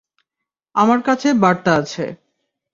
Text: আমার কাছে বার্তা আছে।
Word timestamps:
আমার 0.75 0.99
কাছে 1.01 1.27
বার্তা 1.41 1.71
আছে। 1.75 2.05